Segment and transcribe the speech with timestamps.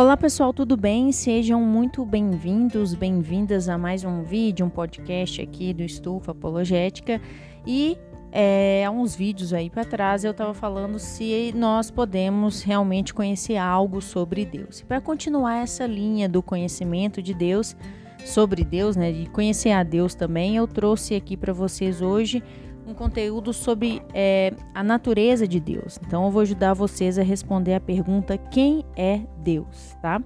[0.00, 1.12] Olá pessoal, tudo bem?
[1.12, 7.20] Sejam muito bem-vindos, bem-vindas a mais um vídeo, um podcast aqui do Estufa Apologética.
[7.66, 7.98] E
[8.32, 13.58] é, há uns vídeos aí para trás eu estava falando se nós podemos realmente conhecer
[13.58, 14.80] algo sobre Deus.
[14.80, 17.76] E para continuar essa linha do conhecimento de Deus,
[18.24, 22.42] sobre Deus, né, de conhecer a Deus também, eu trouxe aqui para vocês hoje
[22.90, 25.98] um conteúdo sobre é, a natureza de Deus.
[26.04, 30.20] Então eu vou ajudar vocês a responder a pergunta: quem é Deus, tá?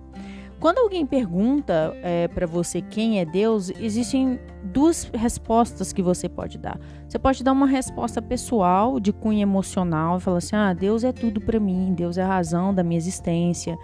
[0.59, 6.57] Quando alguém pergunta é, para você quem é Deus, existem duas respostas que você pode
[6.57, 6.81] dar.
[7.07, 11.13] Você pode dar uma resposta pessoal, de cunho emocional, e falar assim: ah, Deus é
[11.13, 13.77] tudo para mim, Deus é a razão da minha existência,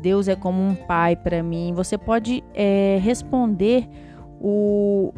[0.00, 1.74] Deus é como um pai para mim.
[1.74, 3.86] Você pode é, responder
[4.40, 5.12] o,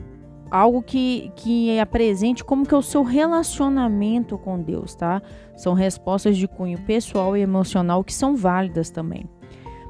[0.55, 5.21] algo que, que apresente como que é o seu relacionamento com Deus, tá?
[5.57, 9.29] São respostas de cunho pessoal e emocional que são válidas também.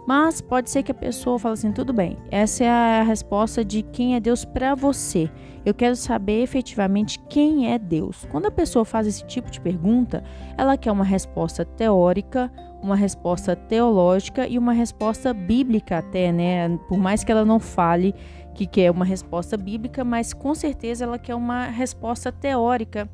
[0.06, 3.82] Mas pode ser que a pessoa fale assim: tudo bem, essa é a resposta de
[3.82, 5.30] quem é Deus para você.
[5.66, 8.26] Eu quero saber efetivamente quem é Deus.
[8.30, 10.24] Quando a pessoa faz esse tipo de pergunta,
[10.56, 12.50] ela quer uma resposta teórica,
[12.82, 16.68] uma resposta teológica e uma resposta bíblica, até, né?
[16.88, 18.14] Por mais que ela não fale
[18.54, 23.08] que quer uma resposta bíblica, mas com certeza ela quer uma resposta teórica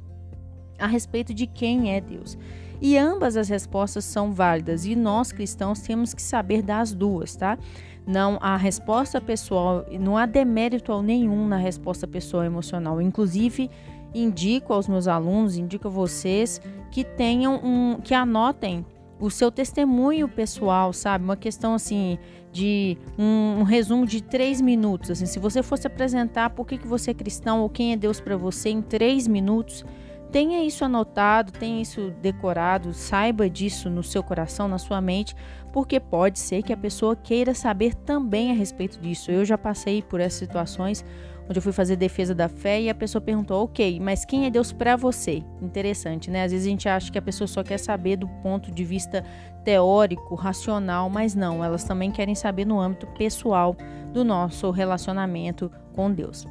[0.78, 2.38] a respeito de quem é Deus.
[2.80, 7.58] E ambas as respostas são válidas e nós cristãos temos que saber das duas, tá?
[8.06, 13.00] Não há resposta pessoal, não há demérito nenhum na resposta pessoal emocional.
[13.00, 13.70] Inclusive,
[14.14, 16.60] indico aos meus alunos, indico a vocês
[16.90, 18.84] que tenham um, que anotem
[19.20, 21.22] o seu testemunho pessoal, sabe?
[21.22, 22.18] Uma questão assim
[22.52, 25.10] de um, um, resumo de três minutos.
[25.10, 28.20] Assim, se você fosse apresentar por que, que você é cristão ou quem é Deus
[28.20, 29.84] para você em três minutos,
[30.30, 35.34] tenha isso anotado, tenha isso decorado, saiba disso no seu coração, na sua mente,
[35.72, 39.30] porque pode ser que a pessoa queira saber também a respeito disso.
[39.30, 41.04] Eu já passei por essas situações
[41.50, 44.50] onde eu fui fazer defesa da fé e a pessoa perguntou: "OK, mas quem é
[44.50, 45.42] Deus para você?".
[45.60, 46.44] Interessante, né?
[46.44, 49.24] Às vezes a gente acha que a pessoa só quer saber do ponto de vista
[49.64, 53.76] teórico, racional, mas não, elas também querem saber no âmbito pessoal
[54.12, 56.46] do nosso relacionamento com Deus.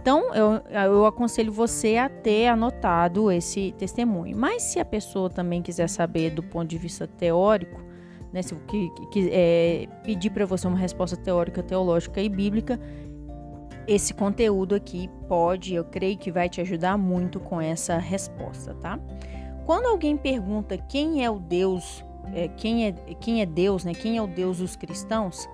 [0.00, 4.36] Então, eu, eu aconselho você a ter anotado esse testemunho.
[4.36, 7.82] Mas se a pessoa também quiser saber do ponto de vista teórico,
[8.32, 12.78] né, se que, que é, pedir para você uma resposta teórica, teológica e bíblica,
[13.86, 18.98] esse conteúdo aqui pode, eu creio que vai te ajudar muito com essa resposta, tá?
[19.66, 23.92] Quando alguém pergunta quem é o Deus, é, quem, é, quem é Deus, né?
[23.94, 25.48] Quem é o Deus dos cristãos?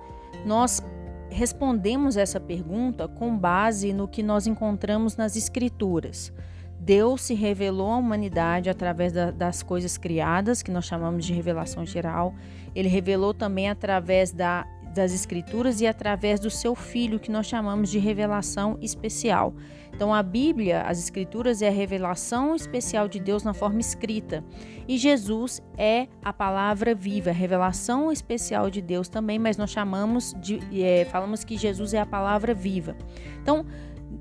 [0.45, 0.83] Nós
[1.29, 6.33] respondemos essa pergunta com base no que nós encontramos nas Escrituras.
[6.77, 11.85] Deus se revelou à humanidade através da, das coisas criadas, que nós chamamos de revelação
[11.85, 12.33] geral.
[12.73, 17.89] Ele revelou também através da das Escrituras e através do seu Filho, que nós chamamos
[17.89, 19.53] de revelação especial.
[19.93, 24.43] Então, a Bíblia, as Escrituras, é a revelação especial de Deus na forma escrita.
[24.87, 30.33] E Jesus é a palavra viva, a revelação especial de Deus também, mas nós chamamos
[30.41, 30.59] de.
[30.81, 32.95] É, falamos que Jesus é a palavra viva.
[33.41, 33.65] Então,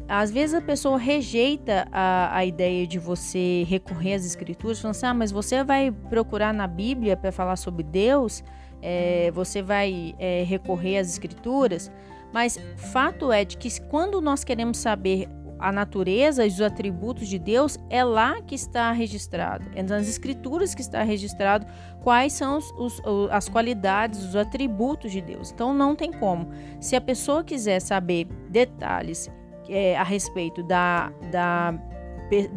[0.09, 5.07] às vezes a pessoa rejeita a, a ideia de você recorrer às escrituras, falando assim:
[5.07, 8.43] ah, mas você vai procurar na Bíblia para falar sobre Deus?
[8.83, 11.91] É, você vai é, recorrer às escrituras,
[12.33, 15.29] mas fato é de que quando nós queremos saber
[15.61, 20.75] a natureza e os atributos de Deus, é lá que está registrado, é nas escrituras
[20.75, 21.67] que está registrado
[22.03, 25.53] quais são os, os, as qualidades, os atributos de Deus.
[25.53, 26.49] Então não tem como.
[26.81, 29.31] Se a pessoa quiser saber detalhes
[29.69, 31.75] é, a respeito da, da,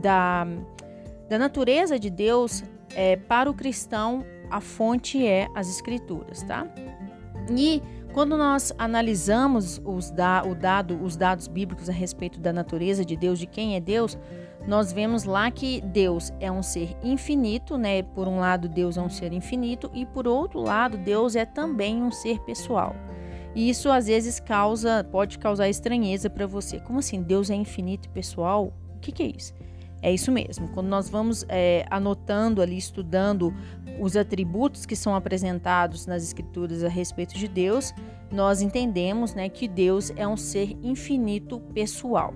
[0.02, 0.48] da,
[1.28, 2.64] da natureza de Deus,
[2.96, 6.68] é, para o cristão a fonte é as escrituras, tá?
[7.50, 7.82] E
[8.14, 13.16] quando nós analisamos os, da, o dado, os dados bíblicos a respeito da natureza de
[13.16, 14.16] Deus, de quem é Deus,
[14.68, 18.04] nós vemos lá que Deus é um ser infinito, né?
[18.04, 22.04] Por um lado, Deus é um ser infinito, e por outro lado, Deus é também
[22.04, 22.96] um ser pessoal.
[23.56, 26.80] E isso às vezes causa, pode causar estranheza para você.
[26.80, 27.24] Como assim?
[27.24, 28.72] Deus é infinito e pessoal?
[28.96, 29.54] O que, que é isso?
[30.04, 30.68] É isso mesmo.
[30.68, 33.56] Quando nós vamos é, anotando ali, estudando
[34.02, 37.94] os atributos que são apresentados nas escrituras a respeito de Deus,
[38.30, 42.34] nós entendemos né, que Deus é um ser infinito pessoal.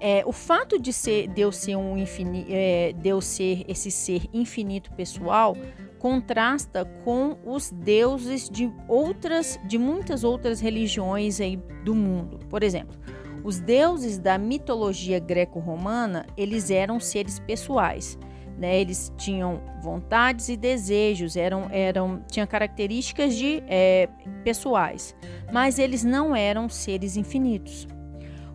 [0.00, 4.92] É, o fato de ser Deus ser um infini, é, Deus ser esse ser infinito
[4.92, 5.56] pessoal
[5.98, 12.40] contrasta com os deuses de outras, de muitas outras religiões aí do mundo.
[12.48, 12.98] Por exemplo,
[13.44, 18.18] os deuses da mitologia greco-romana, eles eram seres pessoais.
[18.56, 18.80] né?
[18.80, 24.08] Eles tinham vontades e desejos, eram, eram tinham características de é,
[24.44, 25.16] pessoais,
[25.52, 27.88] mas eles não eram seres infinitos.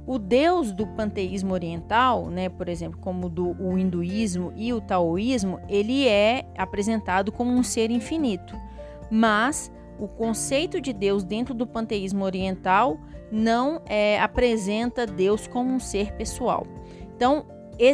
[0.05, 5.59] O deus do panteísmo oriental, né, por exemplo, como do o hinduísmo e o taoísmo,
[5.67, 8.55] ele é apresentado como um ser infinito.
[9.11, 9.69] Mas
[9.99, 12.97] o conceito de Deus dentro do panteísmo oriental
[13.31, 16.65] não é, apresenta Deus como um ser pessoal.
[17.15, 17.45] Então,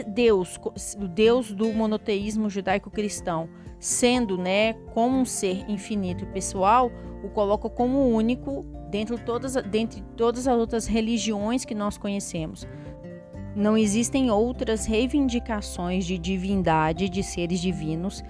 [0.08, 0.60] Deus,
[0.98, 3.50] o Deus do monoteísmo judaico-cristão,
[3.80, 6.92] sendo, né, como um ser infinito e pessoal,
[7.24, 12.68] o coloca como único dentro todas, dentre todas as outras religiões que nós conhecemos.
[13.56, 18.24] Não existem outras reivindicações de divindade, de seres divinos,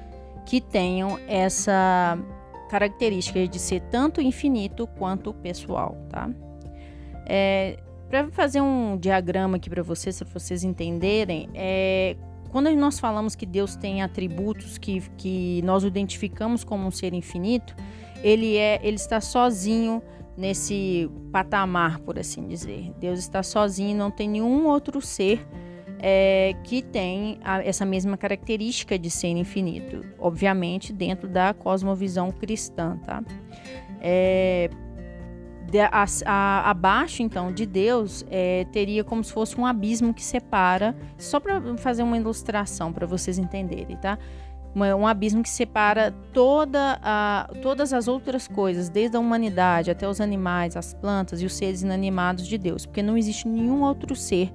[0.46, 2.18] que tenham essa
[2.70, 6.30] característica de ser tanto infinito quanto pessoal, tá?
[7.26, 7.80] É,
[8.10, 12.16] para fazer um diagrama aqui para vocês, para vocês entenderem, é,
[12.52, 17.76] quando nós falamos que Deus tem atributos que, que nós identificamos como um ser infinito,
[18.24, 20.02] ele é, ele está sozinho
[20.38, 22.92] nesse patamar, por assim dizer.
[23.00, 25.46] Deus está sozinho, não tem nenhum outro ser
[26.00, 32.98] é, que tem a, essa mesma característica de ser infinito, obviamente dentro da cosmovisão cristã,
[33.06, 33.24] tá?
[34.02, 34.70] É,
[35.74, 40.24] de, a, a, abaixo então de Deus é, teria como se fosse um abismo que
[40.24, 44.20] separa, só para fazer uma ilustração para vocês entenderem, tá?
[44.76, 50.20] um abismo que separa toda a, todas as outras coisas, desde a humanidade até os
[50.20, 54.52] animais, as plantas e os seres inanimados de Deus, porque não existe nenhum outro ser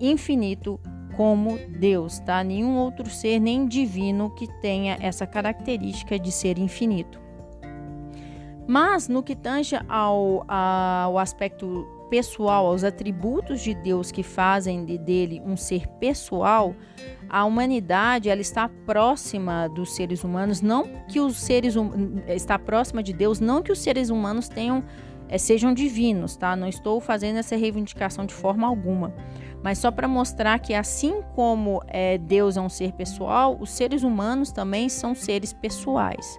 [0.00, 0.78] infinito
[1.16, 2.44] como Deus, tá?
[2.44, 7.23] Nenhum outro ser, nem divino, que tenha essa característica de ser infinito.
[8.66, 14.96] Mas no que tange ao, ao aspecto pessoal, aos atributos de Deus que fazem de,
[14.96, 16.74] dele um ser pessoal,
[17.28, 21.90] a humanidade ela está próxima dos seres humanos, não que os seres hum,
[22.28, 24.84] está próxima de Deus, não que os seres humanos tenham
[25.28, 26.54] é, sejam divinos, tá?
[26.54, 29.12] Não estou fazendo essa reivindicação de forma alguma,
[29.62, 34.02] mas só para mostrar que assim como é, Deus é um ser pessoal, os seres
[34.02, 36.38] humanos também são seres pessoais.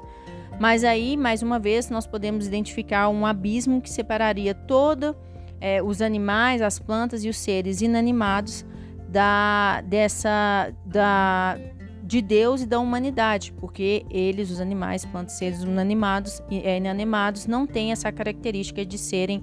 [0.60, 5.16] Mas aí, mais uma vez, nós podemos identificar um abismo que separaria toda
[5.60, 8.66] é, os animais, as plantas e os seres inanimados
[9.10, 11.58] da dessa da
[12.04, 17.66] de Deus e da humanidade, porque eles, os animais, plantas, seres inanimados, é, inanimados, não
[17.66, 19.42] têm essa característica de serem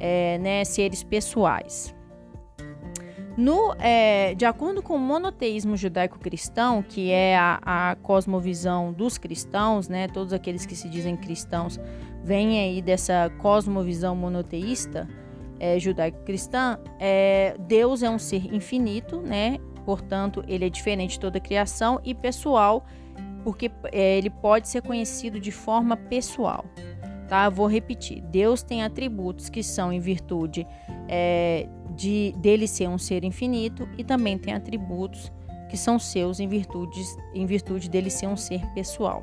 [0.00, 1.94] é, né, seres pessoais.
[3.40, 9.88] No, é, de acordo com o monoteísmo judaico-cristão, que é a, a, cosmovisão dos cristãos,
[9.88, 11.80] né, todos aqueles que se dizem cristãos
[12.22, 15.08] vêm aí dessa cosmovisão monoteísta,
[15.58, 19.56] é, judaico-cristã, é, Deus é um ser infinito, né?
[19.86, 22.84] Portanto, ele é diferente de toda criação e pessoal,
[23.42, 26.66] porque é, ele pode ser conhecido de forma pessoal.
[27.26, 27.48] Tá?
[27.48, 28.20] Vou repetir.
[28.20, 30.66] Deus tem atributos que são em virtude
[31.08, 31.66] é,
[32.00, 35.30] de dele ser um ser infinito e também tem atributos
[35.68, 36.98] que são seus em virtude,
[37.34, 39.22] em virtude dele ser um ser pessoal.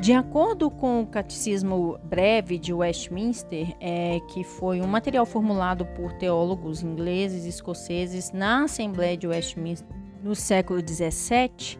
[0.00, 6.12] De acordo com o Catecismo Breve de Westminster, é, que foi um material formulado por
[6.12, 9.88] teólogos ingleses e escoceses na Assembleia de Westminster
[10.22, 11.78] no século XVII,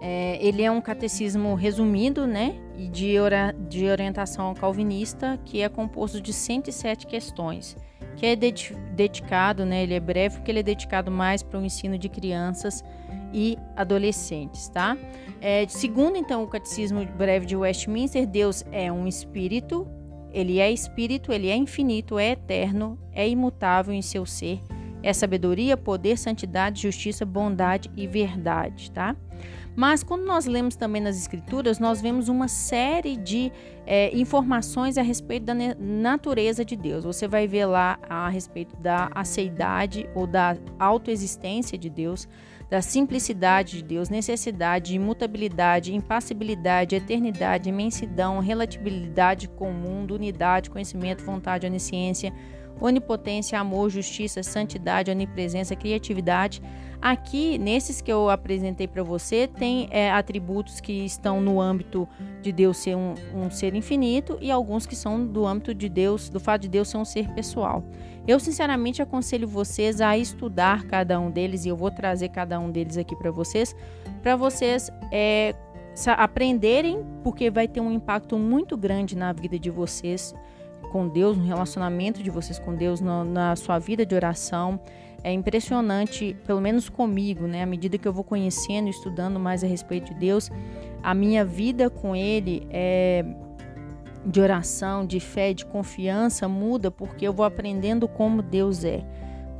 [0.00, 5.68] é, ele é um catecismo resumido né, e de, ora, de orientação calvinista que é
[5.68, 7.76] composto de 107 questões,
[8.16, 11.98] que é dedicado, né, ele é breve porque ele é dedicado mais para o ensino
[11.98, 12.82] de crianças
[13.32, 14.96] e adolescentes, tá?
[15.40, 19.86] É, segundo então o Catecismo Breve de Westminster, Deus é um espírito,
[20.32, 24.60] ele é espírito, ele é infinito, é eterno, é imutável em seu ser,
[25.02, 29.14] é sabedoria, poder, santidade, justiça, bondade e verdade, tá?
[29.76, 33.52] Mas quando nós lemos também nas Escrituras, nós vemos uma série de
[33.86, 37.04] é, informações a respeito da natureza de Deus.
[37.04, 42.26] Você vai ver lá a respeito da aceidade ou da autoexistência de Deus,
[42.70, 51.22] da simplicidade de Deus, necessidade, imutabilidade, impassibilidade, eternidade, imensidão, relatibilidade com o mundo, unidade, conhecimento,
[51.22, 52.32] vontade, onisciência,
[52.80, 56.62] onipotência, amor, justiça, santidade, onipresença, criatividade.
[57.00, 62.08] Aqui, nesses que eu apresentei para você, tem é, atributos que estão no âmbito
[62.40, 66.28] de Deus ser um, um, ser infinito e alguns que são do âmbito de Deus,
[66.28, 67.84] do fato de Deus ser um ser pessoal.
[68.26, 72.70] Eu, sinceramente, aconselho vocês a estudar cada um deles e eu vou trazer cada um
[72.70, 73.76] deles aqui para vocês,
[74.22, 75.54] para vocês é,
[76.16, 80.34] aprenderem, porque vai ter um impacto muito grande na vida de vocês
[80.90, 84.80] com Deus, no relacionamento de vocês com Deus, no, na sua vida de oração
[85.22, 87.62] é impressionante, pelo menos comigo, né?
[87.62, 90.50] À medida que eu vou conhecendo, estudando mais a respeito de Deus,
[91.02, 93.24] a minha vida com Ele é
[94.24, 99.04] de oração, de fé, de confiança muda porque eu vou aprendendo como Deus é.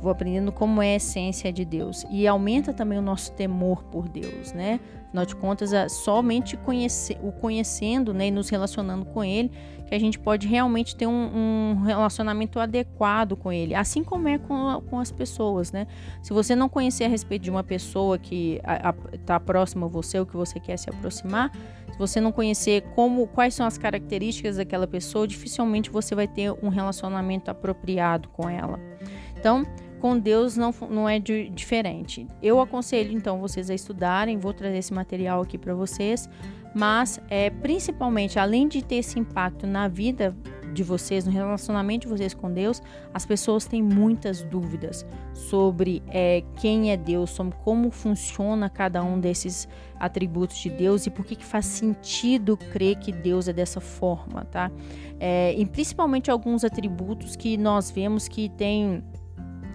[0.01, 2.05] Vou aprendendo como é a essência de Deus.
[2.09, 4.79] E aumenta também o nosso temor por Deus, né?
[5.07, 9.51] Afinal de contas, é somente conhecer, o conhecendo né, e nos relacionando com Ele
[9.87, 13.73] que a gente pode realmente ter um, um relacionamento adequado com Ele.
[13.73, 15.87] Assim como é com, com, as pessoas, né?
[16.21, 18.59] Se você não conhecer a respeito de uma pessoa que
[19.13, 21.51] está próxima a você ou que você quer se aproximar,
[21.89, 26.51] se você não conhecer como quais são as características daquela pessoa, dificilmente você vai ter
[26.61, 28.77] um relacionamento apropriado com ela.
[29.39, 29.65] Então,
[29.99, 32.27] com Deus não, não é de, diferente.
[32.41, 36.29] Eu aconselho então vocês a estudarem, vou trazer esse material aqui para vocês,
[36.73, 40.35] mas é principalmente além de ter esse impacto na vida
[40.73, 42.81] de vocês, no relacionamento de vocês com Deus,
[43.13, 49.19] as pessoas têm muitas dúvidas sobre é, quem é Deus, sobre como funciona cada um
[49.19, 49.67] desses
[49.99, 54.45] atributos de Deus e por que, que faz sentido crer que Deus é dessa forma,
[54.45, 54.71] tá?
[55.19, 59.03] É, e principalmente alguns atributos que nós vemos que tem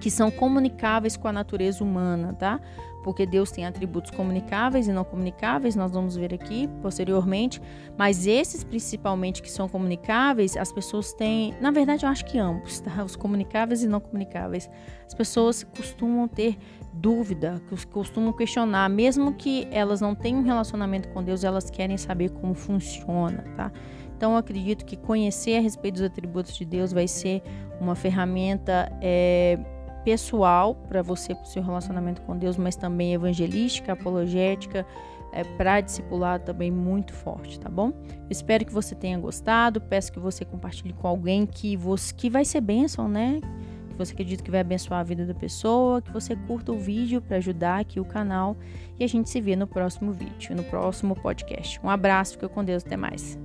[0.02, 2.61] que são comunicáveis com a natureza humana, tá?
[3.04, 7.62] Porque Deus tem atributos comunicáveis e não comunicáveis, nós vamos ver aqui posteriormente,
[7.97, 12.80] mas esses principalmente que são comunicáveis, as pessoas têm, na verdade eu acho que ambos,
[12.80, 13.04] tá?
[13.04, 14.68] Os comunicáveis e não comunicáveis.
[15.06, 16.59] As pessoas costumam ter
[16.92, 22.30] dúvida, costumam questionar, mesmo que elas não tenham um relacionamento com Deus, elas querem saber
[22.30, 23.71] como funciona, tá?
[24.16, 27.40] Então, acredito que conhecer a respeito dos atributos de Deus vai ser
[27.80, 29.59] uma ferramenta é,
[30.04, 34.87] pessoal para você, para o seu relacionamento com Deus, mas também evangelística, apologética,
[35.32, 37.92] é, para discipular também muito forte, tá bom?
[38.28, 42.44] Espero que você tenha gostado, peço que você compartilhe com alguém que, você, que vai
[42.44, 43.40] ser bênção, né?
[43.88, 47.21] Que você acredita que vai abençoar a vida da pessoa, que você curta o vídeo
[47.23, 48.56] para ajudar aqui o canal
[48.99, 51.80] e a gente se vê no próximo vídeo, no próximo podcast.
[51.82, 53.38] Um abraço, fica com Deus, até mais.